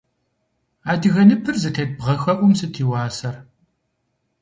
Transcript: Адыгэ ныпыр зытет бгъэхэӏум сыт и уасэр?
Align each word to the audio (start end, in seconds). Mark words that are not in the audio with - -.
Адыгэ 0.91 1.23
ныпыр 1.27 1.55
зытет 1.63 1.89
бгъэхэӏум 1.97 2.53
сыт 2.59 2.75
и 2.81 2.83
уасэр? 2.89 3.35